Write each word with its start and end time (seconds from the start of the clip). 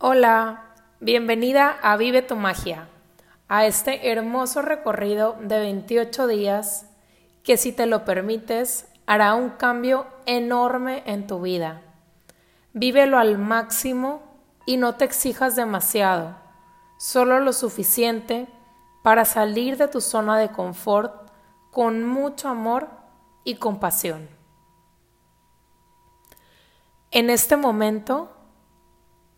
Hola, 0.00 0.76
bienvenida 1.00 1.76
a 1.82 1.96
Vive 1.96 2.22
tu 2.22 2.36
Magia, 2.36 2.88
a 3.48 3.66
este 3.66 4.12
hermoso 4.12 4.62
recorrido 4.62 5.36
de 5.40 5.58
28 5.58 6.28
días 6.28 6.86
que 7.42 7.56
si 7.56 7.72
te 7.72 7.84
lo 7.86 8.04
permites 8.04 8.86
hará 9.06 9.34
un 9.34 9.50
cambio 9.50 10.06
enorme 10.24 11.02
en 11.06 11.26
tu 11.26 11.40
vida. 11.40 11.82
Vívelo 12.72 13.18
al 13.18 13.38
máximo 13.38 14.22
y 14.66 14.76
no 14.76 14.94
te 14.94 15.04
exijas 15.04 15.56
demasiado, 15.56 16.36
solo 16.96 17.40
lo 17.40 17.52
suficiente 17.52 18.46
para 19.02 19.24
salir 19.24 19.78
de 19.78 19.88
tu 19.88 20.00
zona 20.00 20.38
de 20.38 20.50
confort 20.50 21.28
con 21.72 22.04
mucho 22.04 22.48
amor 22.48 22.86
y 23.42 23.56
compasión. 23.56 24.28
En 27.10 27.30
este 27.30 27.56
momento, 27.56 28.37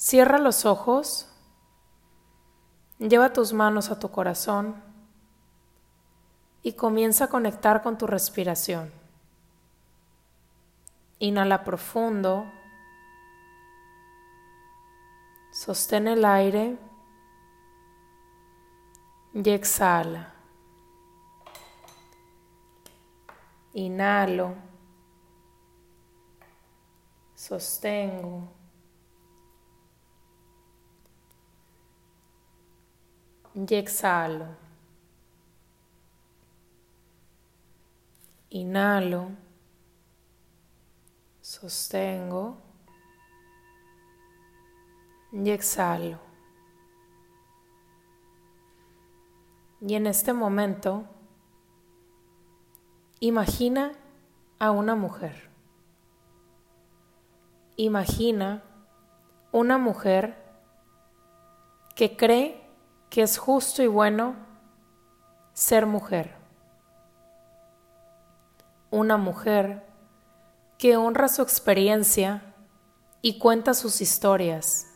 cierra 0.00 0.38
los 0.38 0.64
ojos, 0.64 1.28
lleva 2.98 3.34
tus 3.34 3.52
manos 3.52 3.90
a 3.90 3.98
tu 3.98 4.10
corazón 4.10 4.82
y 6.62 6.72
comienza 6.72 7.24
a 7.24 7.28
conectar 7.28 7.82
con 7.82 7.98
tu 7.98 8.06
respiración. 8.06 8.90
Inhala 11.18 11.64
profundo, 11.64 12.50
sostén 15.52 16.08
el 16.08 16.24
aire 16.24 16.78
y 19.34 19.50
exhala. 19.50 20.32
Inhalo 23.74 24.54
sostengo. 27.34 28.59
Y 33.68 33.74
exhalo. 33.74 34.46
Inhalo, 38.48 39.32
sostengo 41.42 42.56
y 45.32 45.50
exhalo. 45.50 46.18
Y 49.82 49.94
en 49.94 50.06
este 50.06 50.32
momento, 50.32 51.04
imagina 53.20 53.92
a 54.58 54.70
una 54.70 54.94
mujer. 54.94 55.50
Imagina 57.76 58.62
una 59.52 59.76
mujer 59.76 60.36
que 61.94 62.16
cree 62.16 62.59
que 63.10 63.22
es 63.22 63.36
justo 63.36 63.82
y 63.82 63.86
bueno 63.86 64.34
ser 65.52 65.84
mujer. 65.84 66.34
Una 68.90 69.18
mujer 69.18 69.84
que 70.78 70.96
honra 70.96 71.28
su 71.28 71.42
experiencia 71.42 72.54
y 73.20 73.38
cuenta 73.38 73.74
sus 73.74 74.00
historias, 74.00 74.86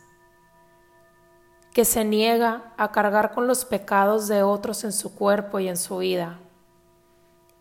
que 1.74 1.84
se 1.84 2.04
niega 2.04 2.72
a 2.78 2.90
cargar 2.92 3.34
con 3.34 3.46
los 3.46 3.66
pecados 3.66 4.28
de 4.28 4.42
otros 4.42 4.84
en 4.84 4.92
su 4.92 5.14
cuerpo 5.14 5.58
y 5.58 5.68
en 5.68 5.76
su 5.76 5.98
vida. 5.98 6.38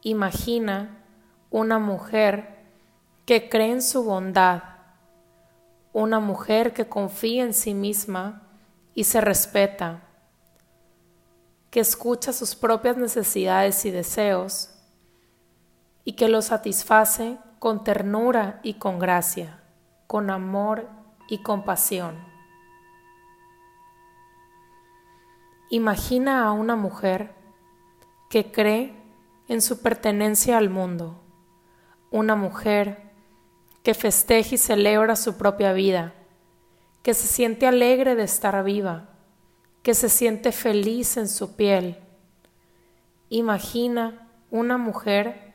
Imagina 0.01 1.03
una 1.49 1.79
mujer 1.79 2.63
que 3.25 3.49
cree 3.49 3.71
en 3.71 3.81
su 3.81 4.03
bondad 4.03 4.73
una 5.93 6.19
mujer 6.19 6.73
que 6.73 6.87
confía 6.87 7.43
en 7.43 7.53
sí 7.53 7.75
misma 7.75 8.41
y 8.95 9.03
se 9.03 9.21
respeta, 9.21 10.01
que 11.73 11.79
escucha 11.79 12.33
sus 12.33 12.53
propias 12.53 12.97
necesidades 12.97 13.83
y 13.85 13.89
deseos 13.89 14.69
y 16.03 16.13
que 16.13 16.29
los 16.29 16.45
satisface 16.45 17.39
con 17.57 17.83
ternura 17.83 18.59
y 18.61 18.75
con 18.75 18.99
gracia, 18.99 19.63
con 20.05 20.29
amor 20.29 20.87
y 21.27 21.41
compasión. 21.41 22.23
Imagina 25.71 26.45
a 26.45 26.51
una 26.51 26.75
mujer 26.75 27.33
que 28.29 28.51
cree 28.51 28.95
en 29.47 29.59
su 29.59 29.81
pertenencia 29.81 30.59
al 30.59 30.69
mundo, 30.69 31.23
una 32.11 32.35
mujer 32.35 33.13
que 33.81 33.95
festeja 33.95 34.53
y 34.53 34.57
celebra 34.59 35.15
su 35.15 35.37
propia 35.39 35.73
vida, 35.73 36.13
que 37.01 37.15
se 37.15 37.25
siente 37.25 37.65
alegre 37.65 38.13
de 38.13 38.25
estar 38.25 38.63
viva, 38.63 39.12
que 39.83 39.93
se 39.93 40.07
siente 40.07 40.51
feliz 40.53 41.17
en 41.17 41.27
su 41.27 41.55
piel. 41.55 41.99
Imagina 43.29 44.29
una 44.49 44.77
mujer 44.77 45.53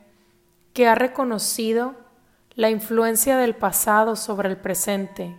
que 0.73 0.87
ha 0.87 0.93
reconocido 0.93 1.95
la 2.53 2.69
influencia 2.69 3.37
del 3.37 3.55
pasado 3.55 4.15
sobre 4.15 4.49
el 4.49 4.57
presente, 4.57 5.35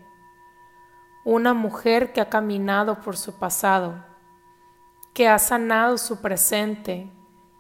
una 1.25 1.55
mujer 1.55 2.13
que 2.13 2.21
ha 2.21 2.29
caminado 2.29 3.01
por 3.01 3.17
su 3.17 3.39
pasado, 3.39 4.05
que 5.15 5.29
ha 5.29 5.39
sanado 5.39 5.97
su 5.97 6.21
presente 6.21 7.09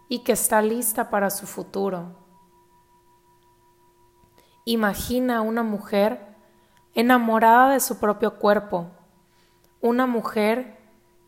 y 0.08 0.20
que 0.20 0.32
está 0.32 0.60
lista 0.62 1.10
para 1.10 1.30
su 1.30 1.46
futuro. 1.46 2.16
Imagina 4.64 5.42
una 5.42 5.62
mujer 5.62 6.34
enamorada 6.94 7.70
de 7.70 7.80
su 7.80 8.00
propio 8.00 8.36
cuerpo, 8.38 8.90
una 9.80 10.06
mujer 10.06 10.79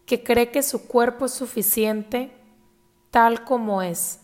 que 0.06 0.22
cree 0.22 0.50
que 0.50 0.62
su 0.62 0.86
cuerpo 0.86 1.26
es 1.26 1.32
suficiente 1.32 2.36
tal 3.10 3.44
como 3.44 3.82
es, 3.82 4.20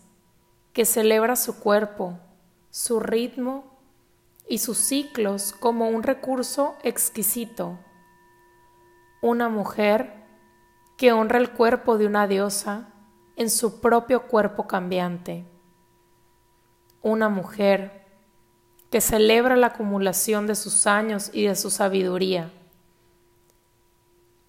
que 0.73 0.83
celebra 0.83 1.35
su 1.35 1.59
cuerpo, 1.59 2.17
su 2.69 2.99
ritmo 2.99 3.63
y 4.47 4.57
sus 4.57 4.77
ciclos 4.77 5.53
como 5.53 5.87
un 5.89 6.01
recurso 6.01 6.75
exquisito, 6.83 7.77
una 9.21 9.47
mujer 9.47 10.19
que 10.97 11.13
honra 11.13 11.37
el 11.37 11.51
cuerpo 11.51 11.97
de 11.97 12.07
una 12.07 12.27
diosa 12.27 12.89
en 13.35 13.49
su 13.49 13.79
propio 13.79 14.27
cuerpo 14.27 14.67
cambiante, 14.67 15.45
una 17.01 17.29
mujer 17.29 18.05
que 18.89 19.01
celebra 19.01 19.55
la 19.55 19.67
acumulación 19.67 20.47
de 20.47 20.55
sus 20.55 20.87
años 20.87 21.29
y 21.31 21.45
de 21.45 21.55
su 21.55 21.69
sabiduría, 21.69 22.51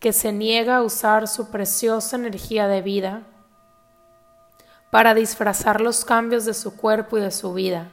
que 0.01 0.15
se 0.15 0.33
niega 0.33 0.77
a 0.77 0.83
usar 0.83 1.29
su 1.29 1.51
preciosa 1.51 2.17
energía 2.17 2.67
de 2.67 2.81
vida 2.81 3.23
para 4.91 5.15
disfrazar 5.15 5.81
los 5.81 6.05
cambios 6.05 6.47
de 6.47 6.55
su 6.55 6.77
cuerpo 6.77 7.19
y 7.19 7.21
de 7.21 7.31
su 7.31 7.53
vida. 7.53 7.91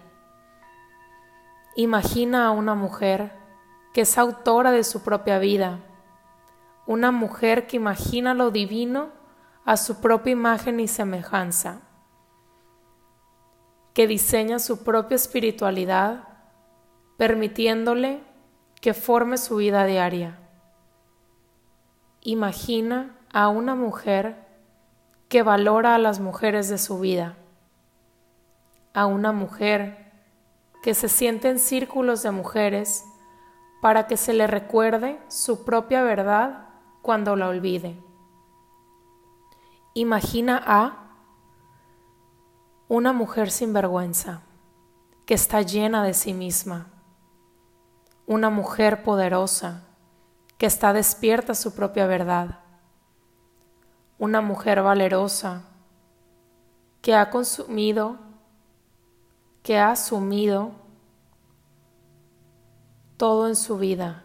Imagina 1.75 2.47
a 2.47 2.51
una 2.51 2.73
mujer 2.73 3.34
que 3.94 4.01
es 4.01 4.18
autora 4.18 4.72
de 4.72 4.84
su 4.84 5.03
propia 5.03 5.38
vida, 5.38 5.79
una 6.88 7.12
mujer 7.12 7.68
que 7.68 7.75
imagina 7.75 8.34
lo 8.34 8.51
divino 8.51 9.09
a 9.66 9.75
su 9.75 10.00
propia 10.00 10.31
imagen 10.31 10.79
y 10.79 10.88
semejanza, 10.88 11.81
que 13.94 14.07
diseña 14.07 14.59
su 14.59 14.84
propia 14.84 15.16
espiritualidad 15.16 16.24
permitiéndole 17.18 18.24
que 18.79 18.94
forme 18.94 19.38
su 19.38 19.57
vida 19.57 19.85
diaria. 19.85 20.47
Imagina 22.22 23.16
a 23.32 23.48
una 23.48 23.76
mujer 23.76 24.46
que 25.30 25.44
valora 25.44 25.96
a 25.96 25.98
las 25.98 26.20
mujeres 26.20 26.70
de 26.70 26.78
su 26.78 27.00
vida, 27.00 27.38
a 28.94 29.06
una 29.06 29.32
mujer 29.32 30.12
que 30.84 30.94
se 30.94 31.10
siente 31.10 31.50
en 31.50 31.60
círculos 31.60 32.24
de 32.24 32.32
mujeres 32.32 33.04
para 33.82 34.08
que 34.08 34.18
se 34.18 34.34
le 34.34 34.48
recuerde 34.48 35.20
su 35.28 35.66
propia 35.66 36.04
verdad 36.04 36.69
cuando 37.02 37.36
la 37.36 37.50
olvide. 37.50 38.02
Imagina 39.94 40.62
a 40.66 41.12
una 42.88 43.13
mujer 43.13 43.52
sin 43.52 43.74
vergüenza 43.74 44.42
que 45.25 45.34
está 45.34 45.62
llena 45.62 46.04
de 46.04 46.13
sí 46.13 46.34
misma 46.34 46.88
una 48.28 48.50
mujer 48.50 49.04
poderosa 49.04 49.88
que 50.57 50.65
está 50.65 50.94
despierta 50.94 51.54
su 51.54 51.75
propia 51.75 52.07
verdad, 52.07 52.59
una 54.18 54.42
mujer 54.42 54.81
valerosa 54.81 55.63
que 57.01 57.13
ha 57.15 57.30
consumido, 57.30 58.18
que 59.62 59.77
ha 59.77 59.92
asumido 59.92 60.71
todo 63.18 63.48
en 63.48 63.56
su 63.56 63.77
vida, 63.77 64.24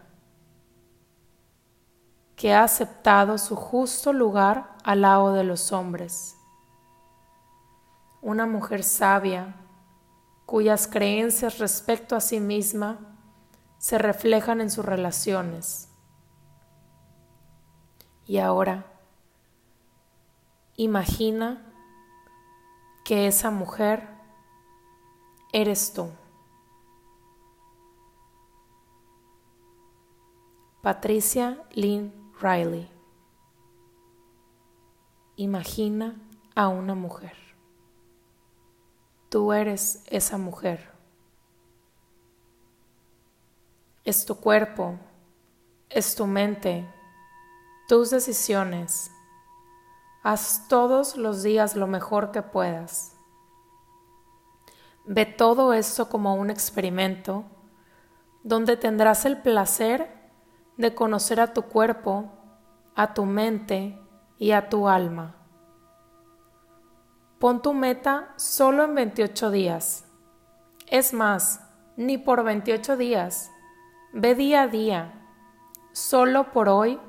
que 2.35 2.53
ha 2.53 2.63
aceptado 2.63 3.37
su 3.37 3.55
justo 3.55 4.11
lugar 4.11 4.75
al 4.83 5.01
lado 5.01 5.33
de 5.33 5.43
los 5.43 5.71
hombres, 5.71 6.35
una 8.21 8.45
mujer 8.45 8.83
sabia 8.83 9.55
cuyas 10.45 10.87
creencias 10.87 11.59
respecto 11.59 12.15
a 12.15 12.21
sí 12.21 12.39
misma 12.39 12.99
se 13.77 13.97
reflejan 13.97 14.61
en 14.61 14.71
sus 14.71 14.85
relaciones. 14.85 15.92
Y 18.25 18.37
ahora, 18.37 18.85
imagina 20.77 21.73
que 23.03 23.27
esa 23.27 23.51
mujer 23.51 24.07
eres 25.51 25.93
tú. 25.93 26.09
Patricia 30.81 31.63
Lynn 31.71 32.13
Riley. 32.41 32.89
Imagina 35.35 36.15
a 36.55 36.67
una 36.67 36.95
mujer. 36.95 37.35
Tú 39.29 39.51
eres 39.53 40.03
esa 40.07 40.37
mujer. 40.37 40.91
Es 44.03 44.25
tu 44.25 44.35
cuerpo, 44.35 44.99
es 45.89 46.15
tu 46.15 46.27
mente, 46.27 46.87
tus 47.87 48.09
decisiones. 48.09 49.11
Haz 50.23 50.67
todos 50.69 51.17
los 51.17 51.43
días 51.43 51.75
lo 51.75 51.87
mejor 51.87 52.31
que 52.31 52.41
puedas. 52.41 53.17
Ve 55.05 55.25
todo 55.25 55.73
esto 55.73 56.07
como 56.07 56.35
un 56.35 56.49
experimento 56.49 57.43
donde 58.43 58.77
tendrás 58.77 59.25
el 59.25 59.41
placer 59.41 60.31
de 60.77 60.95
conocer 60.95 61.41
a 61.41 61.53
tu 61.53 61.63
cuerpo, 61.63 62.31
a 62.95 63.13
tu 63.13 63.25
mente 63.25 63.99
y 64.37 64.51
a 64.51 64.69
tu 64.69 64.87
alma. 64.87 65.35
Pon 67.39 67.61
tu 67.61 67.73
meta 67.73 68.33
solo 68.37 68.85
en 68.85 68.95
28 68.95 69.51
días. 69.51 70.05
Es 70.87 71.13
más, 71.13 71.59
ni 71.97 72.17
por 72.17 72.43
28 72.43 72.95
días. 72.95 73.51
Ve 74.13 74.35
día 74.35 74.61
a 74.63 74.67
día. 74.67 75.13
Solo 75.91 76.51
por 76.53 76.69
hoy 76.69 76.99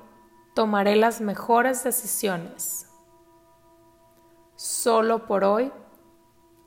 tomaré 0.55 0.95
las 0.95 1.21
mejores 1.21 1.83
decisiones. 1.83 2.89
Solo 4.55 5.27
por 5.27 5.43
hoy 5.43 5.73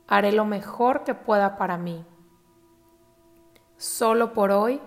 haré 0.07 0.33
lo 0.33 0.45
mejor 0.45 1.05
que 1.05 1.15
pueda 1.15 1.57
para 1.57 1.77
mí. 1.77 2.05
Solo 3.77 4.33
por 4.33 4.51
hoy 4.51 4.81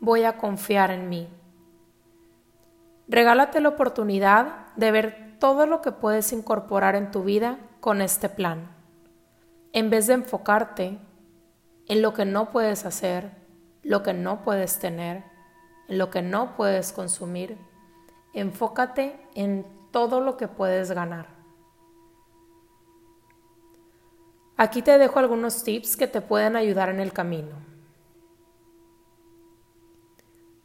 voy 0.00 0.22
a 0.22 0.38
confiar 0.38 0.92
en 0.92 1.08
mí. 1.08 1.28
Regálate 3.08 3.60
la 3.60 3.70
oportunidad 3.70 4.66
de 4.76 4.92
ver 4.92 5.36
todo 5.40 5.66
lo 5.66 5.82
que 5.82 5.90
puedes 5.90 6.32
incorporar 6.32 6.94
en 6.94 7.10
tu 7.10 7.24
vida 7.24 7.58
con 7.80 8.00
este 8.00 8.28
plan. 8.28 8.70
En 9.72 9.90
vez 9.90 10.06
de 10.06 10.14
enfocarte 10.14 11.00
en 11.88 12.02
lo 12.02 12.14
que 12.14 12.24
no 12.24 12.50
puedes 12.50 12.84
hacer, 12.84 13.32
lo 13.82 14.04
que 14.04 14.14
no 14.14 14.42
puedes 14.42 14.78
tener, 14.78 15.24
en 15.88 15.98
lo 15.98 16.10
que 16.10 16.22
no 16.22 16.54
puedes 16.56 16.92
consumir, 16.92 17.58
enfócate 18.32 19.16
en 19.34 19.66
todo 19.90 20.20
lo 20.20 20.36
que 20.36 20.48
puedes 20.48 20.90
ganar. 20.90 21.28
Aquí 24.56 24.82
te 24.82 24.98
dejo 24.98 25.18
algunos 25.18 25.64
tips 25.64 25.96
que 25.96 26.06
te 26.06 26.20
pueden 26.20 26.56
ayudar 26.56 26.88
en 26.88 27.00
el 27.00 27.12
camino. 27.12 27.56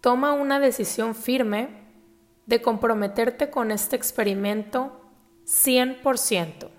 Toma 0.01 0.33
una 0.33 0.59
decisión 0.59 1.15
firme 1.15 1.69
de 2.45 2.61
comprometerte 2.61 3.49
con 3.49 3.71
este 3.71 3.95
experimento 3.95 5.01
100%. 5.45 6.69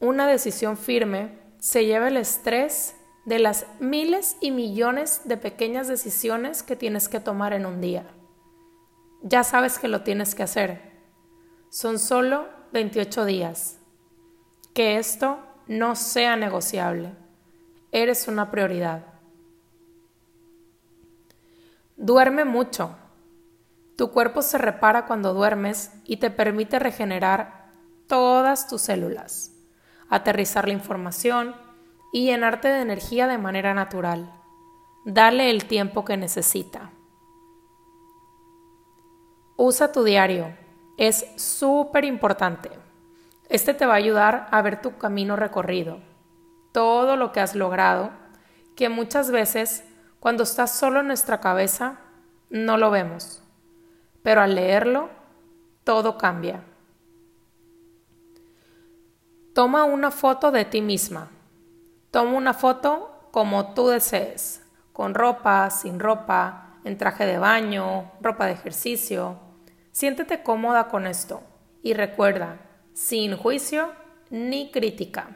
Una 0.00 0.26
decisión 0.26 0.76
firme 0.76 1.38
se 1.58 1.84
lleva 1.84 2.08
el 2.08 2.16
estrés 2.16 2.94
de 3.24 3.38
las 3.38 3.66
miles 3.80 4.36
y 4.40 4.50
millones 4.50 5.22
de 5.24 5.36
pequeñas 5.36 5.88
decisiones 5.88 6.62
que 6.62 6.76
tienes 6.76 7.08
que 7.08 7.20
tomar 7.20 7.52
en 7.52 7.66
un 7.66 7.80
día. 7.80 8.06
Ya 9.28 9.44
sabes 9.44 9.78
que 9.78 9.88
lo 9.88 10.00
tienes 10.00 10.34
que 10.34 10.42
hacer. 10.42 10.80
Son 11.68 11.98
solo 11.98 12.48
28 12.72 13.26
días. 13.26 13.78
Que 14.72 14.96
esto 14.96 15.38
no 15.66 15.96
sea 15.96 16.34
negociable. 16.36 17.12
Eres 17.92 18.26
una 18.26 18.50
prioridad. 18.50 19.04
Duerme 21.98 22.46
mucho. 22.46 22.96
Tu 23.98 24.10
cuerpo 24.12 24.40
se 24.40 24.56
repara 24.56 25.04
cuando 25.04 25.34
duermes 25.34 25.92
y 26.04 26.16
te 26.16 26.30
permite 26.30 26.78
regenerar 26.78 27.70
todas 28.06 28.66
tus 28.66 28.80
células, 28.80 29.52
aterrizar 30.08 30.66
la 30.68 30.72
información 30.72 31.54
y 32.14 32.24
llenarte 32.24 32.68
de 32.68 32.80
energía 32.80 33.26
de 33.26 33.36
manera 33.36 33.74
natural. 33.74 34.32
Dale 35.04 35.50
el 35.50 35.66
tiempo 35.66 36.06
que 36.06 36.16
necesita. 36.16 36.92
Usa 39.60 39.90
tu 39.90 40.04
diario. 40.04 40.54
Es 40.98 41.26
súper 41.34 42.04
importante. 42.04 42.70
Este 43.48 43.74
te 43.74 43.86
va 43.86 43.94
a 43.94 43.96
ayudar 43.96 44.46
a 44.52 44.62
ver 44.62 44.80
tu 44.80 44.98
camino 44.98 45.34
recorrido, 45.34 45.98
todo 46.70 47.16
lo 47.16 47.32
que 47.32 47.40
has 47.40 47.56
logrado, 47.56 48.10
que 48.76 48.88
muchas 48.88 49.32
veces 49.32 49.82
cuando 50.20 50.44
está 50.44 50.68
solo 50.68 51.00
en 51.00 51.08
nuestra 51.08 51.40
cabeza, 51.40 51.98
no 52.50 52.76
lo 52.76 52.92
vemos, 52.92 53.42
pero 54.22 54.42
al 54.42 54.54
leerlo, 54.54 55.10
todo 55.82 56.18
cambia. 56.18 56.62
Toma 59.54 59.82
una 59.82 60.12
foto 60.12 60.52
de 60.52 60.66
ti 60.66 60.82
misma. 60.82 61.30
Toma 62.12 62.36
una 62.36 62.54
foto 62.54 63.28
como 63.32 63.74
tú 63.74 63.88
desees, 63.88 64.62
con 64.92 65.14
ropa, 65.14 65.68
sin 65.70 65.98
ropa, 65.98 66.78
en 66.84 66.96
traje 66.96 67.26
de 67.26 67.38
baño, 67.38 68.12
ropa 68.20 68.46
de 68.46 68.52
ejercicio. 68.52 69.47
Siéntete 69.98 70.44
cómoda 70.44 70.86
con 70.86 71.08
esto 71.08 71.42
y 71.82 71.92
recuerda, 71.92 72.60
sin 72.94 73.36
juicio 73.36 73.92
ni 74.30 74.70
crítica. 74.70 75.30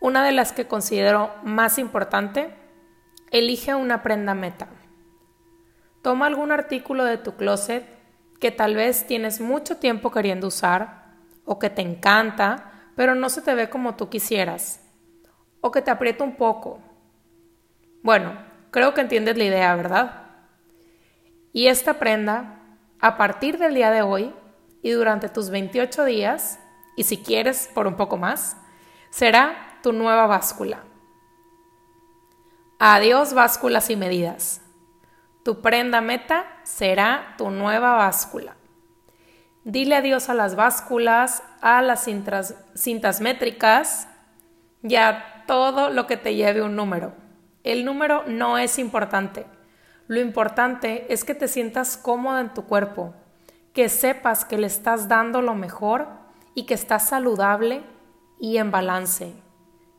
Una 0.00 0.24
de 0.24 0.30
las 0.30 0.52
que 0.52 0.68
considero 0.68 1.34
más 1.42 1.80
importante, 1.80 2.54
elige 3.32 3.74
una 3.74 4.04
prenda 4.04 4.34
meta. 4.34 4.68
Toma 6.00 6.26
algún 6.26 6.52
artículo 6.52 7.02
de 7.02 7.18
tu 7.18 7.34
closet 7.34 7.84
que 8.38 8.52
tal 8.52 8.76
vez 8.76 9.08
tienes 9.08 9.40
mucho 9.40 9.78
tiempo 9.78 10.12
queriendo 10.12 10.46
usar 10.46 11.06
o 11.44 11.58
que 11.58 11.70
te 11.70 11.82
encanta, 11.82 12.70
pero 12.94 13.16
no 13.16 13.30
se 13.30 13.42
te 13.42 13.52
ve 13.56 13.68
como 13.68 13.96
tú 13.96 14.10
quisieras, 14.10 14.80
o 15.60 15.72
que 15.72 15.82
te 15.82 15.90
aprieta 15.90 16.22
un 16.22 16.36
poco. 16.36 16.78
Bueno, 18.04 18.38
creo 18.70 18.94
que 18.94 19.00
entiendes 19.00 19.36
la 19.36 19.42
idea, 19.42 19.74
¿verdad? 19.74 20.27
Y 21.52 21.68
esta 21.68 21.94
prenda, 21.94 22.60
a 23.00 23.16
partir 23.16 23.58
del 23.58 23.74
día 23.74 23.90
de 23.90 24.02
hoy 24.02 24.34
y 24.82 24.90
durante 24.90 25.28
tus 25.28 25.50
28 25.50 26.04
días, 26.04 26.58
y 26.96 27.04
si 27.04 27.18
quieres 27.18 27.70
por 27.74 27.86
un 27.86 27.96
poco 27.96 28.16
más, 28.16 28.56
será 29.10 29.78
tu 29.82 29.92
nueva 29.92 30.26
báscula. 30.26 30.84
Adiós 32.78 33.34
básculas 33.34 33.90
y 33.90 33.96
medidas. 33.96 34.60
Tu 35.44 35.60
prenda 35.60 36.00
meta 36.00 36.44
será 36.62 37.34
tu 37.38 37.50
nueva 37.50 37.94
báscula. 37.94 38.56
Dile 39.64 39.96
adiós 39.96 40.28
a 40.28 40.34
las 40.34 40.54
básculas, 40.54 41.42
a 41.60 41.82
las 41.82 42.04
cintas, 42.04 42.54
cintas 42.74 43.20
métricas 43.20 44.08
y 44.82 44.96
a 44.96 45.44
todo 45.46 45.90
lo 45.90 46.06
que 46.06 46.16
te 46.16 46.34
lleve 46.34 46.62
un 46.62 46.76
número. 46.76 47.14
El 47.64 47.84
número 47.84 48.24
no 48.26 48.58
es 48.58 48.78
importante. 48.78 49.46
Lo 50.08 50.20
importante 50.20 51.12
es 51.12 51.24
que 51.24 51.34
te 51.34 51.48
sientas 51.48 51.96
cómoda 51.96 52.40
en 52.40 52.54
tu 52.54 52.64
cuerpo, 52.64 53.14
que 53.72 53.88
sepas 53.88 54.44
que 54.44 54.58
le 54.58 54.66
estás 54.66 55.06
dando 55.06 55.42
lo 55.42 55.54
mejor 55.54 56.08
y 56.54 56.66
que 56.66 56.74
estás 56.74 57.08
saludable 57.08 57.82
y 58.40 58.56
en 58.56 58.70
balance 58.70 59.34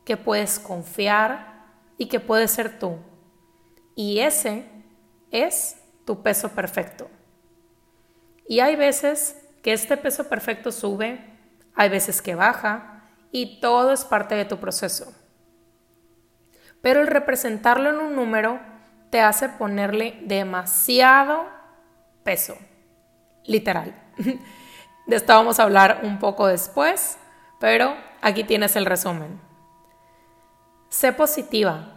que 0.04 0.16
puedes 0.16 0.58
confiar 0.58 1.64
y 1.96 2.08
que 2.08 2.18
puedes 2.18 2.50
ser 2.50 2.80
tú. 2.80 2.98
Y 3.94 4.18
ese 4.18 4.68
es 5.30 5.80
tu 6.04 6.22
peso 6.22 6.48
perfecto. 6.48 7.08
Y 8.48 8.58
hay 8.58 8.74
veces 8.74 9.36
que 9.62 9.72
este 9.72 9.96
peso 9.96 10.28
perfecto 10.28 10.72
sube, 10.72 11.38
hay 11.74 11.88
veces 11.88 12.20
que 12.20 12.34
baja, 12.34 13.08
y 13.30 13.60
todo 13.60 13.92
es 13.92 14.04
parte 14.04 14.34
de 14.34 14.44
tu 14.44 14.58
proceso. 14.58 15.14
Pero 16.82 17.02
el 17.02 17.06
representarlo 17.06 17.90
en 17.90 17.98
un 17.98 18.16
número 18.16 18.58
te 19.10 19.20
hace 19.20 19.48
ponerle 19.48 20.18
demasiado 20.22 21.44
peso, 22.22 22.56
literal. 23.44 23.94
De 25.06 25.16
esto 25.16 25.32
vamos 25.32 25.58
a 25.58 25.64
hablar 25.64 26.00
un 26.04 26.18
poco 26.18 26.46
después, 26.46 27.18
pero 27.58 27.94
aquí 28.22 28.44
tienes 28.44 28.76
el 28.76 28.86
resumen. 28.86 29.40
Sé 30.88 31.12
positiva. 31.12 31.96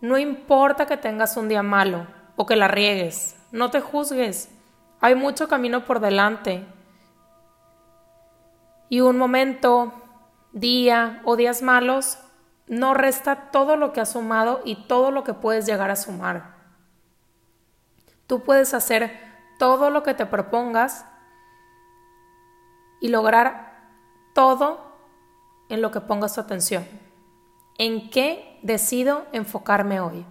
No 0.00 0.18
importa 0.18 0.86
que 0.86 0.96
tengas 0.96 1.36
un 1.36 1.48
día 1.48 1.62
malo 1.62 2.06
o 2.36 2.46
que 2.46 2.56
la 2.56 2.68
riegues. 2.68 3.36
No 3.52 3.70
te 3.70 3.80
juzgues. 3.80 4.48
Hay 5.00 5.14
mucho 5.14 5.48
camino 5.48 5.84
por 5.84 6.00
delante. 6.00 6.64
Y 8.88 9.00
un 9.00 9.16
momento, 9.16 9.92
día 10.52 11.20
o 11.24 11.36
días 11.36 11.62
malos 11.62 12.18
no 12.70 12.94
resta 12.94 13.50
todo 13.50 13.74
lo 13.74 13.92
que 13.92 14.00
has 14.00 14.12
sumado 14.12 14.60
y 14.64 14.86
todo 14.86 15.10
lo 15.10 15.24
que 15.24 15.34
puedes 15.34 15.66
llegar 15.66 15.90
a 15.90 15.96
sumar. 15.96 16.54
Tú 18.28 18.44
puedes 18.44 18.74
hacer 18.74 19.10
todo 19.58 19.90
lo 19.90 20.04
que 20.04 20.14
te 20.14 20.24
propongas 20.24 21.04
y 23.00 23.08
lograr 23.08 23.90
todo 24.36 24.94
en 25.68 25.82
lo 25.82 25.90
que 25.90 26.00
pongas 26.00 26.36
tu 26.36 26.40
atención. 26.42 26.86
¿En 27.76 28.08
qué 28.08 28.60
decido 28.62 29.26
enfocarme 29.32 29.98
hoy? 29.98 30.24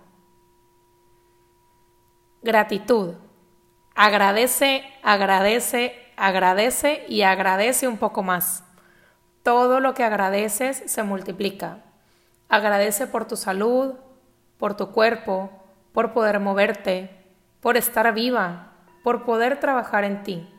Gratitud. 2.41 3.15
Agradece, 3.96 4.86
agradece, 5.03 5.93
agradece 6.15 7.03
y 7.10 7.24
agradece 7.24 7.89
un 7.89 7.98
poco 7.98 8.24
más. 8.24 8.63
Todo 9.43 9.81
lo 9.81 9.93
que 9.93 10.05
agradeces 10.05 10.84
se 10.86 11.03
multiplica. 11.03 11.84
Agradece 12.50 13.08
por 13.08 13.25
tu 13.25 13.38
salud, 13.38 13.94
por 14.58 14.75
tu 14.75 14.91
cuerpo, 14.91 15.51
por 15.94 16.12
poder 16.13 16.39
moverte, 16.39 17.25
por 17.62 17.77
estar 17.77 18.13
viva, 18.13 18.74
por 19.03 19.24
poder 19.24 19.60
trabajar 19.60 20.03
en 20.03 20.24
ti. 20.24 20.50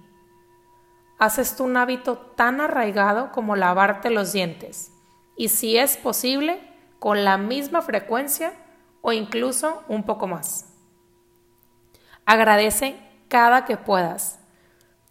Haces 1.19 1.57
tú 1.57 1.65
un 1.65 1.77
hábito 1.77 2.17
tan 2.17 2.61
arraigado 2.61 3.31
como 3.33 3.57
lavarte 3.57 4.09
los 4.09 4.33
dientes 4.33 4.93
y 5.37 5.49
si 5.49 5.77
es 5.77 5.97
posible, 5.97 6.61
con 6.99 7.25
la 7.25 7.39
misma 7.39 7.83
frecuencia 7.83 8.53
o 9.01 9.13
incluso 9.13 9.83
un 9.89 10.03
poco 10.03 10.27
más. 10.27 10.67
Agradece 12.27 13.01
cada 13.29 13.65
que 13.65 13.77
puedas 13.77 14.39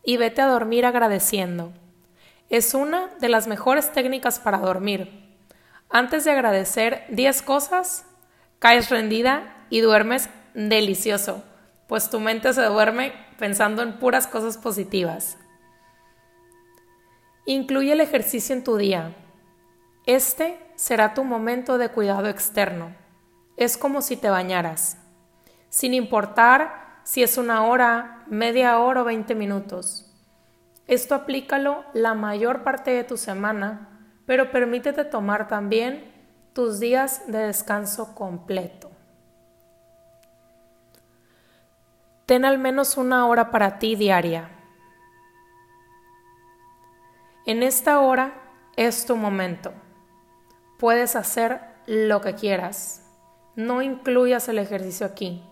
y 0.03 0.17
vete 0.17 0.41
a 0.41 0.48
dormir 0.48 0.86
agradeciendo. 0.86 1.74
Es 2.50 2.74
una 2.74 3.07
de 3.19 3.29
las 3.29 3.48
mejores 3.48 3.91
técnicas 3.91 4.39
para 4.39 4.59
dormir. 4.59 5.28
Antes 5.89 6.24
de 6.24 6.31
agradecer 6.31 7.03
10 7.10 7.41
cosas, 7.41 8.05
caes 8.60 8.89
rendida 8.89 9.55
y 9.72 9.81
duermes 9.81 10.29
delicioso, 10.53 11.43
pues 11.88 12.12
tu 12.12 12.19
mente 12.19 12.53
se 12.53 12.62
duerme 12.63 13.13
pensando 13.39 13.81
en 13.81 13.98
puras 13.98 14.27
cosas 14.27 14.58
positivas. 14.58 15.38
Incluye 17.46 17.93
el 17.93 18.01
ejercicio 18.01 18.55
en 18.55 18.63
tu 18.63 18.77
día. 18.77 19.15
Este 20.05 20.60
será 20.75 21.15
tu 21.15 21.24
momento 21.24 21.79
de 21.79 21.89
cuidado 21.89 22.27
externo. 22.27 22.96
Es 23.58 23.75
como 23.75 24.01
si 24.03 24.15
te 24.15 24.29
bañaras, 24.29 24.98
sin 25.69 25.96
importar 25.96 27.01
si 27.03 27.24
es 27.24 27.39
una 27.39 27.63
hora, 27.63 28.24
media 28.27 28.77
hora 28.77 29.01
o 29.01 29.05
20 29.05 29.34
minutos. 29.34 30.05
Esto 30.86 31.15
aplícalo 31.15 31.84
la 31.93 32.13
mayor 32.13 32.63
parte 32.63 32.91
de 32.91 33.03
tu 33.03 33.17
semana, 33.17 33.88
pero 34.29 34.51
permítete 34.51 35.05
tomar 35.05 35.48
también 35.48 36.03
tus 36.53 36.79
días 36.79 37.24
de 37.25 37.39
descanso 37.48 38.13
completo. 38.13 38.91
Ten 42.27 42.45
al 42.45 42.59
menos 42.59 42.95
una 42.95 43.25
hora 43.25 43.50
para 43.50 43.79
ti 43.79 43.95
diaria. 43.95 44.51
En 47.48 47.63
esta 47.63 48.01
hora 48.01 48.36
es 48.77 49.07
tu 49.07 49.15
momento. 49.15 49.74
Puedes 50.77 51.15
hacer 51.15 51.62
lo 51.88 52.21
que 52.21 52.36
quieras. 52.36 53.03
No 53.55 53.81
incluyas 53.81 54.48
el 54.48 54.59
ejercicio 54.59 55.07
aquí. 55.07 55.43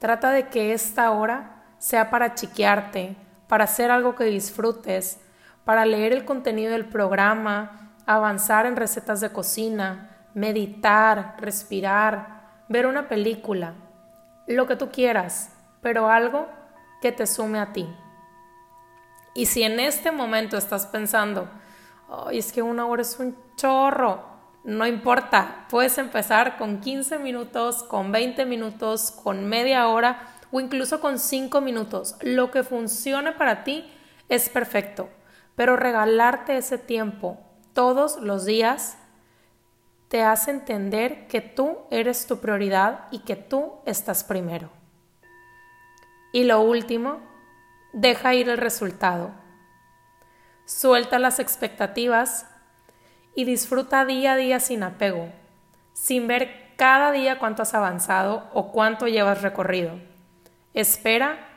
Trata 0.00 0.30
de 0.30 0.48
que 0.48 0.72
esta 0.72 1.12
hora 1.12 1.62
sea 1.78 2.10
para 2.10 2.34
chiquearte, 2.34 3.14
para 3.46 3.62
hacer 3.62 3.92
algo 3.92 4.16
que 4.16 4.24
disfrutes, 4.24 5.20
para 5.64 5.86
leer 5.86 6.12
el 6.12 6.24
contenido 6.24 6.72
del 6.72 6.86
programa, 6.86 7.82
avanzar 8.06 8.66
en 8.66 8.76
recetas 8.76 9.20
de 9.20 9.30
cocina, 9.32 10.28
meditar, 10.34 11.36
respirar, 11.38 12.64
ver 12.68 12.86
una 12.86 13.08
película, 13.08 13.74
lo 14.46 14.66
que 14.66 14.76
tú 14.76 14.90
quieras, 14.90 15.52
pero 15.80 16.08
algo 16.08 16.48
que 17.00 17.12
te 17.12 17.26
sume 17.26 17.58
a 17.58 17.72
ti. 17.72 17.88
Y 19.34 19.46
si 19.46 19.62
en 19.62 19.80
este 19.80 20.12
momento 20.12 20.56
estás 20.56 20.86
pensando, 20.86 21.48
es 22.30 22.52
que 22.52 22.62
una 22.62 22.86
hora 22.86 23.02
es 23.02 23.18
un 23.18 23.36
chorro, 23.56 24.34
no 24.64 24.86
importa, 24.86 25.66
puedes 25.68 25.98
empezar 25.98 26.56
con 26.56 26.80
15 26.80 27.18
minutos, 27.18 27.82
con 27.82 28.12
20 28.12 28.46
minutos, 28.46 29.10
con 29.10 29.46
media 29.46 29.88
hora 29.88 30.20
o 30.50 30.60
incluso 30.60 31.00
con 31.00 31.18
5 31.18 31.60
minutos. 31.60 32.16
Lo 32.22 32.50
que 32.50 32.62
funcione 32.62 33.32
para 33.32 33.64
ti 33.64 33.92
es 34.28 34.48
perfecto, 34.48 35.10
pero 35.54 35.76
regalarte 35.76 36.56
ese 36.56 36.78
tiempo 36.78 37.43
todos 37.74 38.18
los 38.20 38.46
días 38.46 38.96
te 40.08 40.22
hace 40.22 40.52
entender 40.52 41.26
que 41.26 41.40
tú 41.40 41.78
eres 41.90 42.26
tu 42.26 42.38
prioridad 42.38 43.08
y 43.10 43.20
que 43.20 43.36
tú 43.36 43.74
estás 43.84 44.22
primero. 44.22 44.70
Y 46.32 46.44
lo 46.44 46.60
último, 46.60 47.20
deja 47.92 48.34
ir 48.34 48.48
el 48.48 48.58
resultado. 48.58 49.32
Suelta 50.66 51.18
las 51.18 51.40
expectativas 51.40 52.46
y 53.34 53.44
disfruta 53.44 54.04
día 54.04 54.34
a 54.34 54.36
día 54.36 54.60
sin 54.60 54.82
apego, 54.82 55.28
sin 55.92 56.26
ver 56.28 56.72
cada 56.76 57.10
día 57.10 57.38
cuánto 57.38 57.62
has 57.62 57.74
avanzado 57.74 58.48
o 58.52 58.72
cuánto 58.72 59.08
llevas 59.08 59.42
recorrido. 59.42 59.98
Espera 60.74 61.48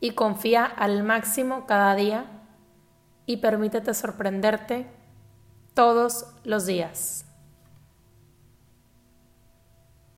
y 0.00 0.12
confía 0.12 0.64
al 0.64 1.04
máximo 1.04 1.66
cada 1.66 1.94
día 1.94 2.26
y 3.26 3.38
permítete 3.38 3.94
sorprenderte 3.94 4.86
todos 5.74 6.26
los 6.44 6.66
días. 6.66 7.24